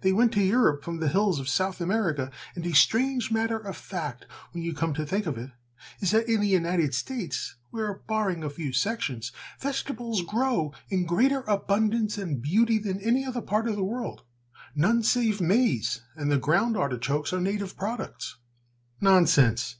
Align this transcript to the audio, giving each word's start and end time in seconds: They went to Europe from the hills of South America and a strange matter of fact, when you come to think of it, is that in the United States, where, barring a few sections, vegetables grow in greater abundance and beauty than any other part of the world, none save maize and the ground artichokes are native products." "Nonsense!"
They 0.00 0.12
went 0.12 0.32
to 0.32 0.42
Europe 0.42 0.82
from 0.82 0.96
the 0.98 1.06
hills 1.06 1.38
of 1.38 1.48
South 1.48 1.80
America 1.80 2.32
and 2.56 2.66
a 2.66 2.74
strange 2.74 3.30
matter 3.30 3.56
of 3.56 3.76
fact, 3.76 4.26
when 4.50 4.64
you 4.64 4.74
come 4.74 4.94
to 4.94 5.06
think 5.06 5.26
of 5.26 5.38
it, 5.38 5.52
is 6.00 6.10
that 6.10 6.28
in 6.28 6.40
the 6.40 6.48
United 6.48 6.92
States, 6.92 7.54
where, 7.70 8.02
barring 8.08 8.42
a 8.42 8.50
few 8.50 8.72
sections, 8.72 9.30
vegetables 9.60 10.22
grow 10.22 10.74
in 10.88 11.06
greater 11.06 11.42
abundance 11.42 12.18
and 12.18 12.42
beauty 12.42 12.78
than 12.80 13.00
any 13.00 13.24
other 13.24 13.40
part 13.42 13.68
of 13.68 13.76
the 13.76 13.84
world, 13.84 14.24
none 14.74 15.04
save 15.04 15.40
maize 15.40 16.00
and 16.16 16.32
the 16.32 16.36
ground 16.38 16.76
artichokes 16.76 17.32
are 17.32 17.40
native 17.40 17.76
products." 17.76 18.38
"Nonsense!" 19.00 19.76